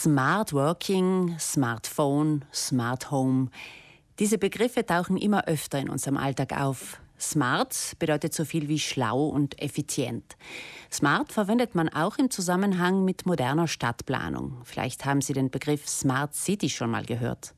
Smart 0.00 0.52
Working, 0.52 1.36
Smartphone, 1.40 2.44
Smart 2.54 3.10
Home. 3.10 3.48
Diese 4.20 4.38
Begriffe 4.38 4.86
tauchen 4.86 5.16
immer 5.16 5.48
öfter 5.48 5.80
in 5.80 5.88
unserem 5.88 6.16
Alltag 6.16 6.52
auf. 6.52 7.00
Smart 7.18 7.96
bedeutet 7.98 8.32
so 8.32 8.44
viel 8.44 8.68
wie 8.68 8.78
schlau 8.78 9.26
und 9.26 9.60
effizient. 9.60 10.36
Smart 10.88 11.32
verwendet 11.32 11.74
man 11.74 11.88
auch 11.88 12.16
im 12.16 12.30
Zusammenhang 12.30 13.04
mit 13.04 13.26
moderner 13.26 13.66
Stadtplanung. 13.66 14.58
Vielleicht 14.62 15.04
haben 15.04 15.20
Sie 15.20 15.32
den 15.32 15.50
Begriff 15.50 15.88
Smart 15.88 16.32
City 16.32 16.70
schon 16.70 16.92
mal 16.92 17.04
gehört. 17.04 17.54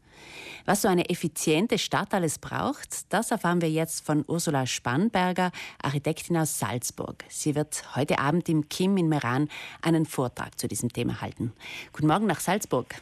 Was 0.67 0.83
so 0.83 0.89
eine 0.89 1.09
effiziente 1.09 1.79
Stadt 1.79 2.13
alles 2.13 2.39
braucht, 2.39 3.13
das 3.13 3.31
erfahren 3.31 3.61
wir 3.61 3.71
jetzt 3.71 4.05
von 4.05 4.25
Ursula 4.27 4.67
Spannberger, 4.67 5.53
Architektin 5.83 6.37
aus 6.37 6.59
Salzburg. 6.59 7.25
Sie 7.29 7.55
wird 7.55 7.83
heute 7.97 8.19
Abend 8.19 8.49
im 8.49 8.69
Kim 8.69 8.97
in 8.97 9.09
Meran 9.09 9.49
einen 9.83 10.07
Vortrag 10.07 10.59
zu 10.59 10.69
diesem 10.69 10.93
Thema 10.93 11.21
halten. 11.21 11.53
Guten 11.93 12.07
Morgen 12.07 12.27
nach 12.27 12.41
Salzburg. 12.41 12.95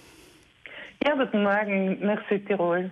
Ja, 1.04 1.14
guten 1.14 1.42
Morgen 1.42 1.98
nach 2.00 2.20
Südtirol. 2.28 2.90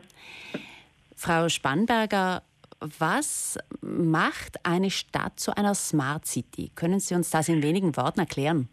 Frau 1.16 1.48
Spannberger, 1.48 2.42
was 2.80 3.58
macht 3.80 4.64
eine 4.64 4.90
Stadt 4.90 5.40
zu 5.40 5.56
einer 5.56 5.74
Smart 5.74 6.26
City? 6.26 6.70
Können 6.74 7.00
Sie 7.00 7.14
uns 7.14 7.30
das 7.30 7.48
in 7.48 7.62
wenigen 7.62 7.96
Worten 7.96 8.20
erklären? 8.20 8.68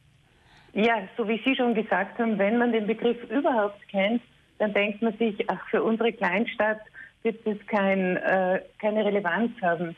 Ja, 0.74 1.08
so 1.18 1.28
wie 1.28 1.42
Sie 1.46 1.56
schon 1.56 1.74
gesagt 1.74 2.20
haben, 2.20 2.38
wenn 2.38 2.58
man 2.58 2.72
den 2.72 2.88
Begriff 2.88 3.18
überhaupt 3.30 3.88
kennt, 3.90 4.22
dann 4.60 4.74
denkt 4.74 5.02
man 5.02 5.18
sich, 5.18 5.50
ach, 5.50 5.68
für 5.70 5.84
unsere 5.84 6.14
Kleinstadt 6.14 6.80
wird 7.24 7.46
das 7.46 7.58
kein, 7.68 8.18
äh, 8.18 8.62
keine 8.80 9.06
Relevanz 9.06 9.52
haben. 9.62 9.96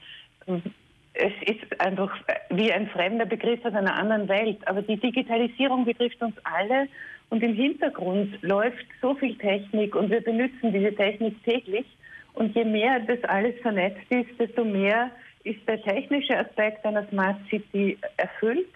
Es 1.13 1.33
ist 1.47 1.81
einfach 1.81 2.15
wie 2.49 2.71
ein 2.71 2.87
fremder 2.87 3.25
Begriff 3.25 3.63
aus 3.65 3.73
einer 3.73 3.95
anderen 3.95 4.27
Welt. 4.27 4.59
Aber 4.67 4.81
die 4.81 4.97
Digitalisierung 4.97 5.85
betrifft 5.85 6.21
uns 6.21 6.35
alle 6.43 6.87
und 7.29 7.41
im 7.43 7.53
Hintergrund 7.53 8.41
läuft 8.41 8.85
so 9.01 9.15
viel 9.15 9.35
Technik 9.37 9.95
und 9.95 10.09
wir 10.09 10.21
benutzen 10.21 10.71
diese 10.71 10.93
Technik 10.93 11.43
täglich. 11.43 11.85
Und 12.33 12.53
je 12.53 12.65
mehr 12.65 12.99
das 12.99 13.23
alles 13.23 13.55
vernetzt 13.61 14.05
ist, 14.09 14.39
desto 14.39 14.65
mehr 14.65 15.09
ist 15.45 15.65
der 15.67 15.81
technische 15.81 16.37
Aspekt 16.37 16.85
einer 16.85 17.07
Smart 17.07 17.37
City 17.49 17.97
erfüllt. 18.17 18.67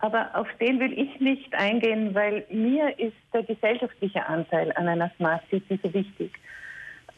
Aber 0.00 0.30
auf 0.34 0.48
den 0.60 0.80
will 0.80 0.98
ich 0.98 1.20
nicht 1.20 1.54
eingehen, 1.54 2.14
weil 2.14 2.44
mir 2.50 2.98
ist 2.98 3.16
der 3.32 3.42
gesellschaftliche 3.42 4.26
Anteil 4.26 4.72
an 4.72 4.88
einer 4.88 5.10
Smart 5.16 5.42
City 5.50 5.78
so 5.82 5.92
wichtig. 5.92 6.32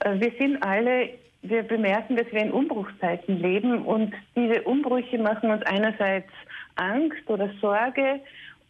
Äh, 0.00 0.19
wir 0.20 0.33
sind 0.39 0.62
alle, 0.62 1.11
wir 1.42 1.62
bemerken, 1.62 2.16
dass 2.16 2.27
wir 2.33 2.41
in 2.41 2.52
Umbruchszeiten 2.52 3.41
leben 3.41 3.84
und 3.84 4.12
diese 4.34 4.62
Umbrüche 4.62 5.19
machen 5.19 5.50
uns 5.50 5.62
einerseits 5.64 6.30
Angst 6.77 7.28
oder 7.28 7.50
Sorge 7.61 8.20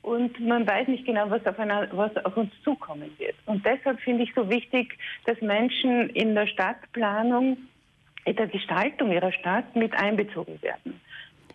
und 0.03 0.39
man 0.41 0.67
weiß 0.67 0.89
nicht 0.89 1.07
genau, 1.07 1.31
was 1.31 1.47
auf, 1.47 1.59
einer, 1.59 1.89
was 1.93 2.15
auf 2.25 2.37
uns 2.37 2.51
zukommen 2.65 3.11
wird. 3.19 3.37
Und 3.47 3.65
deshalb 3.65 4.01
finde 4.01 4.25
ich 4.25 4.35
so 4.35 4.51
wichtig, 4.51 4.99
dass 5.27 5.41
Menschen 5.41 6.11
in 6.11 6.35
der 6.35 6.49
Stadtplanung, 6.49 7.57
in 8.25 8.37
der 8.37 8.49
Gestaltung 8.49 9.13
ihrer 9.13 9.33
Stadt 9.33 9.77
mit 9.77 9.95
einbezogen 9.95 10.61
werden. 10.61 11.01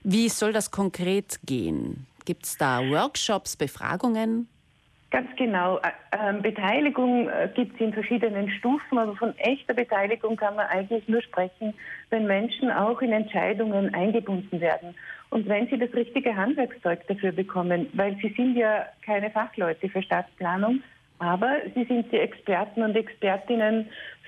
Wie 0.04 0.30
soll 0.30 0.54
das 0.54 0.72
konkret 0.72 1.40
gehen? 1.46 2.08
Gibt 2.28 2.44
es 2.44 2.58
da 2.58 2.82
Workshops, 2.82 3.56
Befragungen? 3.56 4.50
Ganz 5.12 5.30
genau. 5.38 5.80
Ähm, 6.12 6.42
Beteiligung 6.42 7.30
äh, 7.30 7.50
gibt 7.56 7.76
es 7.76 7.80
in 7.80 7.94
verschiedenen 7.94 8.50
Stufen, 8.50 8.98
aber 8.98 9.16
von 9.16 9.34
echter 9.38 9.74
Beteiligung 9.74 10.36
kann 10.36 10.58
man 10.58 10.68
eigentlich 10.68 11.08
nur 11.08 11.22
sprechen, 11.22 11.74
wenn 12.10 12.28
Menschen 12.28 12.70
auch 12.70 13.02
in 13.02 13.14
Entscheidungen 13.14 13.94
eingebunden 13.94 14.60
werden. 14.60 14.94
Und 15.30 15.48
wenn 15.48 15.70
sie 15.70 15.78
das 15.78 15.94
richtige 15.94 16.36
Handwerkszeug 16.36 17.08
dafür 17.08 17.32
bekommen, 17.32 17.88
weil 17.94 18.18
sie 18.22 18.34
sind 18.36 18.58
ja 18.58 18.88
keine 19.06 19.30
Fachleute 19.30 19.88
für 19.88 20.04
Stadtplanung, 20.04 20.84
aber 21.20 21.62
sie 21.76 21.86
sind 21.86 22.12
die 22.12 22.20
Experten 22.20 22.84
und 22.84 22.98
Expertinnen 22.98 23.88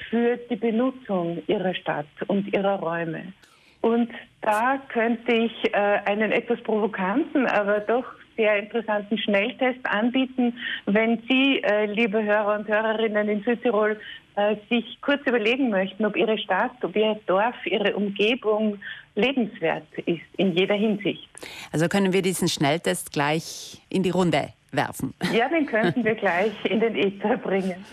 für 0.10 0.38
die 0.38 0.56
Benutzung 0.56 1.44
ihrer 1.48 1.74
Stadt 1.74 2.08
und 2.28 2.54
ihrer 2.54 2.80
Räume. 2.80 3.34
Und 3.82 4.10
da 4.42 4.82
könnte 4.90 5.34
ich 5.34 5.74
äh, 5.74 5.78
einen 6.06 6.32
etwas 6.32 6.62
provokanten, 6.62 7.46
aber 7.46 7.80
doch 7.80 8.06
sehr 8.36 8.58
interessanten 8.58 9.18
Schnelltest 9.18 9.80
anbieten, 9.84 10.58
wenn 10.86 11.22
Sie, 11.28 11.62
äh, 11.62 11.86
liebe 11.88 12.24
Hörer 12.24 12.58
und 12.58 12.68
Hörerinnen 12.68 13.28
in 13.28 13.44
Südtirol, 13.44 14.00
äh, 14.36 14.56
sich 14.70 14.98
kurz 15.02 15.22
überlegen 15.26 15.70
möchten, 15.70 16.06
ob 16.06 16.16
Ihre 16.16 16.38
Stadt, 16.38 16.72
ob 16.82 16.96
Ihr 16.96 17.20
Dorf, 17.26 17.56
Ihre 17.66 17.96
Umgebung 17.96 18.80
lebenswert 19.16 19.88
ist 20.06 20.22
in 20.38 20.54
jeder 20.56 20.76
Hinsicht. 20.76 21.28
Also 21.74 21.90
können 21.90 22.14
wir 22.14 22.22
diesen 22.22 22.48
Schnelltest 22.48 23.12
gleich 23.12 23.82
in 23.90 24.04
die 24.04 24.12
Runde 24.12 24.54
werfen. 24.72 25.14
Ja, 25.34 25.48
den 25.50 25.66
könnten 25.66 26.04
wir 26.04 26.16
gleich 26.16 26.54
in 26.66 26.80
den 26.80 26.96
Äther 26.96 27.38
bringen. 27.38 27.86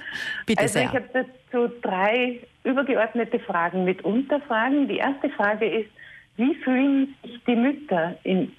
Bitte 0.47 0.63
also 0.63 0.79
sehr. 0.79 0.85
ich 0.85 0.95
habe 0.95 1.09
dazu 1.53 1.73
drei 1.83 2.41
übergeordnete 2.65 3.39
Fragen 3.41 3.85
mit 3.85 4.05
Unterfragen. 4.05 4.89
Die 4.89 4.99
erste 4.99 5.31
Frage 5.31 5.67
ist, 5.67 5.91
wie 6.37 6.55
fühlen 6.57 7.15
sich 7.23 7.41
die 7.47 7.57
Mütter 7.57 8.17
in 8.25 8.53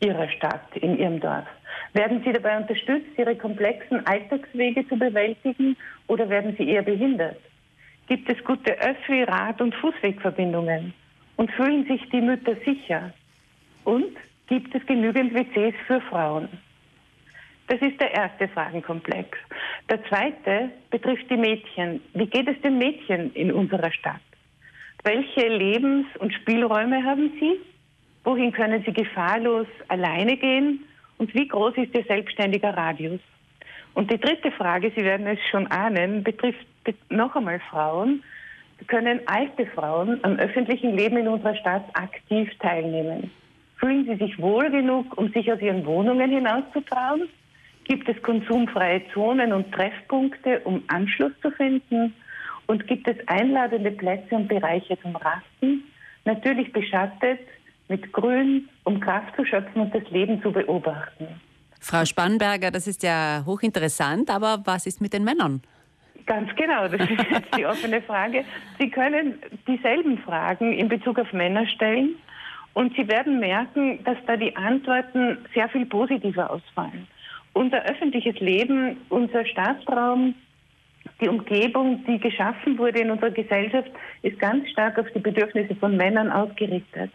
ihrer 0.00 0.28
Stadt, 0.28 0.76
in 0.76 0.98
ihrem 0.98 1.20
Dorf? 1.20 1.46
Werden 1.92 2.22
sie 2.24 2.32
dabei 2.32 2.56
unterstützt, 2.58 3.08
ihre 3.16 3.34
komplexen 3.36 4.06
Alltagswege 4.06 4.86
zu 4.88 4.96
bewältigen 4.96 5.76
oder 6.06 6.28
werden 6.28 6.54
sie 6.56 6.68
eher 6.68 6.82
behindert? 6.82 7.38
Gibt 8.06 8.30
es 8.30 8.42
gute 8.44 8.78
Öffi-, 8.78 9.24
Rad- 9.24 9.60
und 9.60 9.74
Fußwegverbindungen? 9.74 10.92
Und 11.36 11.50
fühlen 11.52 11.86
sich 11.86 12.08
die 12.10 12.20
Mütter 12.20 12.54
sicher? 12.64 13.12
Und 13.84 14.16
gibt 14.46 14.74
es 14.74 14.86
genügend 14.86 15.34
WCs 15.34 15.74
für 15.86 16.00
Frauen? 16.02 16.48
Das 17.68 17.80
ist 17.80 18.00
der 18.00 18.14
erste 18.14 18.48
Fragenkomplex. 18.48 19.36
Der 19.90 20.04
zweite 20.04 20.70
betrifft 20.90 21.28
die 21.30 21.36
Mädchen. 21.36 22.00
Wie 22.14 22.26
geht 22.26 22.48
es 22.48 22.60
den 22.62 22.78
Mädchen 22.78 23.32
in 23.34 23.52
unserer 23.52 23.90
Stadt? 23.90 24.20
Welche 25.02 25.48
Lebens- 25.48 26.06
und 26.18 26.32
Spielräume 26.32 27.02
haben 27.04 27.32
sie? 27.40 27.60
Wohin 28.24 28.52
können 28.52 28.82
sie 28.84 28.92
gefahrlos 28.92 29.66
alleine 29.88 30.36
gehen? 30.36 30.84
Und 31.18 31.34
wie 31.34 31.48
groß 31.48 31.76
ist 31.76 31.94
ihr 31.94 32.04
selbstständiger 32.04 32.76
Radius? 32.76 33.20
Und 33.94 34.12
die 34.12 34.20
dritte 34.20 34.50
Frage, 34.52 34.92
Sie 34.94 35.02
werden 35.02 35.26
es 35.26 35.38
schon 35.50 35.66
ahnen, 35.68 36.22
betrifft 36.22 36.66
noch 37.08 37.34
einmal 37.34 37.60
Frauen. 37.70 38.22
Können 38.88 39.20
alte 39.26 39.66
Frauen 39.66 40.22
am 40.22 40.36
öffentlichen 40.36 40.96
Leben 40.96 41.16
in 41.16 41.28
unserer 41.28 41.56
Stadt 41.56 41.84
aktiv 41.94 42.50
teilnehmen? 42.58 43.30
Fühlen 43.78 44.04
sie 44.04 44.16
sich 44.16 44.38
wohl 44.38 44.70
genug, 44.70 45.16
um 45.16 45.32
sich 45.32 45.50
aus 45.50 45.60
ihren 45.60 45.86
Wohnungen 45.86 46.30
hinauszutrauen? 46.30 47.28
Gibt 47.86 48.08
es 48.08 48.20
konsumfreie 48.22 49.02
Zonen 49.14 49.52
und 49.52 49.70
Treffpunkte, 49.72 50.60
um 50.64 50.82
Anschluss 50.88 51.32
zu 51.40 51.52
finden? 51.52 52.14
Und 52.66 52.88
gibt 52.88 53.06
es 53.06 53.16
einladende 53.28 53.92
Plätze 53.92 54.34
und 54.34 54.48
Bereiche 54.48 54.98
zum 55.00 55.14
Rasten? 55.14 55.84
Natürlich 56.24 56.72
beschattet 56.72 57.38
mit 57.88 58.12
Grün, 58.12 58.68
um 58.82 58.98
Kraft 58.98 59.36
zu 59.36 59.44
schöpfen 59.44 59.82
und 59.82 59.94
das 59.94 60.02
Leben 60.10 60.42
zu 60.42 60.50
beobachten. 60.50 61.28
Frau 61.80 62.04
Spannberger, 62.04 62.72
das 62.72 62.88
ist 62.88 63.04
ja 63.04 63.44
hochinteressant, 63.46 64.30
aber 64.30 64.62
was 64.64 64.86
ist 64.86 65.00
mit 65.00 65.12
den 65.12 65.22
Männern? 65.22 65.62
Ganz 66.26 66.52
genau, 66.56 66.88
das 66.88 67.08
ist 67.08 67.10
jetzt 67.30 67.56
die 67.56 67.66
offene 67.66 68.02
Frage. 68.02 68.44
Sie 68.80 68.90
können 68.90 69.38
dieselben 69.68 70.18
Fragen 70.18 70.72
in 70.72 70.88
Bezug 70.88 71.20
auf 71.20 71.32
Männer 71.32 71.64
stellen 71.68 72.16
und 72.74 72.96
Sie 72.96 73.06
werden 73.06 73.38
merken, 73.38 74.02
dass 74.02 74.16
da 74.26 74.36
die 74.36 74.56
Antworten 74.56 75.38
sehr 75.54 75.68
viel 75.68 75.86
positiver 75.86 76.50
ausfallen 76.50 77.06
unser 77.56 77.82
öffentliches 77.86 78.38
Leben, 78.38 78.98
unser 79.08 79.46
Staatsraum, 79.46 80.34
die 81.20 81.28
Umgebung, 81.28 82.04
die 82.06 82.18
geschaffen 82.18 82.76
wurde 82.76 83.00
in 83.00 83.10
unserer 83.10 83.30
Gesellschaft, 83.30 83.90
ist 84.22 84.38
ganz 84.38 84.68
stark 84.68 84.98
auf 84.98 85.06
die 85.14 85.20
Bedürfnisse 85.20 85.74
von 85.76 85.96
Männern 85.96 86.30
ausgerichtet. 86.30 87.10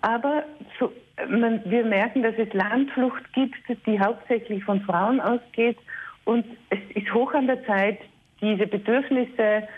Aber 0.00 0.44
so, 0.78 0.90
man, 1.28 1.60
wir 1.66 1.84
merken, 1.84 2.22
dass 2.22 2.34
es 2.38 2.50
Landflucht 2.54 3.30
gibt, 3.34 3.56
die 3.86 4.00
hauptsächlich 4.00 4.64
von 4.64 4.80
Frauen 4.80 5.20
ausgeht. 5.20 5.76
Und 6.24 6.46
es 6.70 6.78
ist 6.94 7.12
hoch 7.12 7.34
an 7.34 7.46
der 7.46 7.62
Zeit, 7.66 7.98
diese 8.40 8.66
Bedürfnisse 8.66 9.68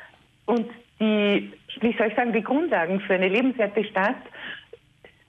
und 0.47 0.67
die, 1.00 1.53
wie 1.81 1.97
soll 1.99 2.06
ich 2.08 2.14
sagen, 2.14 2.32
die 2.32 2.43
Grundlagen 2.43 3.00
für 3.00 3.14
eine 3.14 3.29
lebenswerte 3.29 3.85
Stadt 3.85 4.23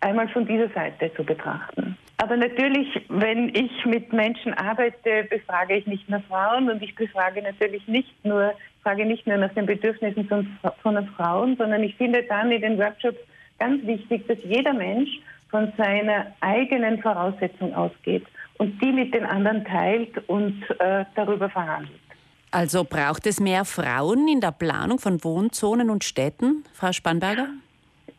einmal 0.01 0.29
von 0.29 0.45
dieser 0.45 0.69
Seite 0.69 1.12
zu 1.15 1.24
betrachten. 1.24 1.97
Aber 2.17 2.35
natürlich, 2.35 2.87
wenn 3.09 3.49
ich 3.49 3.85
mit 3.85 4.11
Menschen 4.11 4.53
arbeite, 4.55 5.27
befrage 5.29 5.75
ich 5.77 5.85
nicht 5.85 6.09
nur 6.09 6.19
Frauen 6.21 6.69
und 6.69 6.81
ich 6.81 6.95
befrage 6.95 7.43
natürlich 7.43 7.87
nicht 7.87 8.25
nur, 8.25 8.53
frage 8.81 9.05
nicht 9.05 9.27
nur 9.27 9.37
nach 9.37 9.53
den 9.53 9.67
Bedürfnissen 9.67 10.27
von, 10.27 10.47
von 10.81 11.07
Frauen, 11.15 11.55
sondern 11.57 11.83
ich 11.83 11.95
finde 11.95 12.23
dann 12.23 12.51
in 12.51 12.61
den 12.61 12.77
Workshops 12.79 13.19
ganz 13.59 13.85
wichtig, 13.85 14.27
dass 14.27 14.39
jeder 14.43 14.73
Mensch 14.73 15.09
von 15.49 15.71
seiner 15.77 16.33
eigenen 16.41 17.01
Voraussetzung 17.01 17.73
ausgeht 17.75 18.25
und 18.57 18.81
die 18.81 18.91
mit 18.91 19.13
den 19.13 19.23
anderen 19.23 19.63
teilt 19.63 20.17
und 20.27 20.63
äh, 20.79 21.05
darüber 21.15 21.49
verhandelt. 21.49 21.99
Also 22.49 22.83
braucht 22.83 23.27
es 23.27 23.39
mehr 23.39 23.65
Frauen 23.65 24.27
in 24.27 24.41
der 24.41 24.51
Planung 24.51 24.99
von 24.99 25.23
Wohnzonen 25.23 25.91
und 25.91 26.03
Städten, 26.03 26.63
Frau 26.73 26.91
Spannberger? 26.91 27.49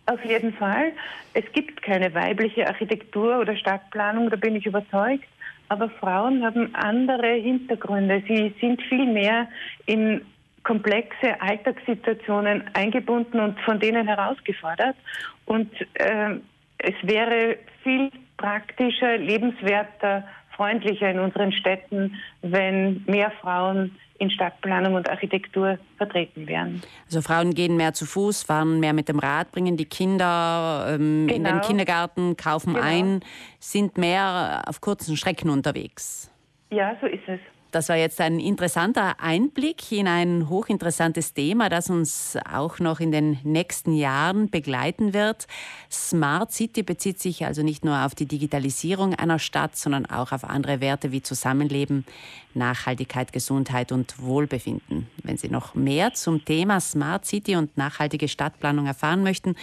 Auf 0.09 0.25
jeden 0.25 0.55
Fall. 0.55 0.93
Es 1.35 1.45
gibt 1.53 1.83
keine 1.83 2.15
weibliche 2.15 2.67
Architektur 2.67 3.41
oder 3.41 3.55
Stadtplanung, 3.57 4.31
da 4.31 4.37
bin 4.37 4.57
ich 4.57 4.65
überzeugt. 4.65 5.29
aber 5.69 5.91
Frauen 5.91 6.43
haben 6.43 6.75
andere 6.75 7.35
Hintergründe. 7.35 8.23
Sie 8.27 8.55
sind 8.59 8.81
viel 8.83 9.05
mehr 9.05 9.49
in 9.85 10.23
komplexe 10.63 11.39
Alltagssituationen 11.43 12.65
eingebunden 12.73 13.39
und 13.39 13.61
von 13.61 13.79
denen 13.79 14.07
herausgefordert. 14.07 14.97
Und 15.45 15.71
äh, 15.95 16.37
es 16.79 16.95
wäre 17.03 17.59
viel 17.83 18.11
praktischer, 18.39 19.19
lebenswerter, 19.19 20.25
freundlicher 20.59 21.11
in 21.11 21.21
unseren 21.21 21.53
Städten, 21.53 22.17
wenn 22.43 23.03
mehr 23.07 23.31
Frauen 23.41 23.97
in 24.19 24.31
Stadtplanung 24.31 24.95
und 24.95 25.09
Architektur 25.09 25.79
vertreten 25.97 26.49
wären. 26.49 26.83
Also 27.07 27.23
Frauen 27.23 27.55
gehen 27.55 27.77
mehr 27.77 27.95
zu 27.95 28.05
Fuß, 28.05 28.43
fahren 28.43 28.81
mehr 28.81 28.93
mit 28.93 29.09
dem 29.09 29.21
Rad, 29.21 29.53
bringen 29.53 29.77
die 29.77 29.85
Kinder 29.85 30.87
ähm, 30.89 31.29
genau. 31.29 31.37
in 31.37 31.45
den 31.45 31.45
genau. 31.45 31.67
Kindergarten, 31.67 32.37
kaufen 32.37 32.75
genau. 32.75 32.85
ein, 32.85 33.21
sind 33.61 33.97
mehr 33.97 34.65
auf 34.67 34.81
kurzen 34.81 35.17
Strecken 35.17 35.49
unterwegs. 35.49 36.31
Ja, 36.71 36.97
so 37.01 37.07
ist 37.07 37.27
es. 37.29 37.41
Das 37.71 37.91
war 37.91 37.97
jetzt 37.97 38.19
ein 38.23 38.41
interessanter 38.41 39.21
Einblick 39.21 39.93
in 39.93 40.09
ein 40.09 40.49
hochinteressantes 40.49 41.35
Thema, 41.35 41.69
das 41.69 41.91
uns 41.91 42.39
auch 42.51 42.79
noch 42.79 42.99
in 42.99 43.13
den 43.13 43.39
nächsten 43.43 43.95
Jahren 43.95 44.49
begleiten 44.49 45.13
wird. 45.13 45.47
Smart 45.91 46.51
City 46.51 46.83
bezieht 46.83 47.21
sich 47.21 47.45
also 47.45 47.63
nicht 47.63 47.85
nur 47.85 48.07
auf 48.07 48.15
die 48.15 48.25
Digitalisierung 48.25 49.15
einer 49.15 49.39
Stadt, 49.39 49.77
sondern 49.77 50.07
auch 50.07 50.33
auf 50.33 50.45
andere 50.45 50.81
Werte 50.81 51.13
wie 51.13 51.21
Zusammenleben, 51.21 52.07
Nachhaltigkeit, 52.55 53.33
Gesundheit 53.33 53.93
und 53.93 54.21
Wohlbefinden. 54.21 55.07
Wenn 55.23 55.37
Sie 55.37 55.49
noch 55.49 55.75
mehr 55.75 56.15
zum 56.15 56.45
Thema 56.45 56.81
Smart 56.81 57.27
City 57.27 57.57
und 57.57 57.77
nachhaltige 57.77 58.29
Stadtplanung 58.29 58.87
erfahren 58.87 59.23
möchten, 59.23 59.57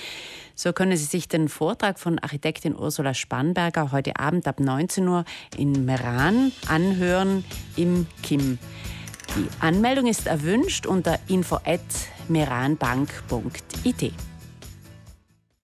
so 0.53 0.73
können 0.73 0.95
Sie 0.95 1.05
sich 1.05 1.27
den 1.27 1.49
Vortrag 1.49 1.99
von 1.99 2.19
Architektin 2.19 2.75
Ursula 2.75 3.13
Spannberger 3.13 3.91
heute 3.91 4.17
Abend 4.17 4.47
ab 4.47 4.59
19 4.59 5.07
Uhr 5.07 5.25
in 5.57 5.85
Meran 5.85 6.51
anhören 6.67 7.43
im 7.75 7.94
Kim. 8.23 8.57
Die 9.35 9.47
Anmeldung 9.59 10.07
ist 10.07 10.27
erwünscht 10.27 10.85
unter 10.85 11.19
info@meranbank.it. 11.27 14.13